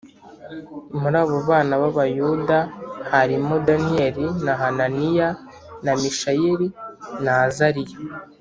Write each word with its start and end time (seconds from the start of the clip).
Muri 0.99 1.17
abo 1.23 1.37
bana 1.49 1.73
b’Abayuda 1.81 2.57
harimo 3.11 3.53
Daniyeli 3.67 4.25
na 4.45 4.53
Hananiya, 4.61 5.27
na 5.83 5.91
Mishayeli 6.01 6.67
na 7.23 7.33
Azariya 7.47 7.97